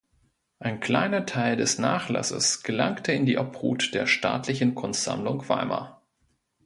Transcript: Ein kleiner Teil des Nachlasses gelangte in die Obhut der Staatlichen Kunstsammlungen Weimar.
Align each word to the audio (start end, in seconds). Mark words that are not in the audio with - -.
Ein 0.57 0.79
kleiner 0.79 1.27
Teil 1.27 1.55
des 1.57 1.77
Nachlasses 1.77 2.63
gelangte 2.63 3.11
in 3.11 3.27
die 3.27 3.37
Obhut 3.37 3.93
der 3.93 4.07
Staatlichen 4.07 4.73
Kunstsammlungen 4.73 5.47
Weimar. 5.47 6.01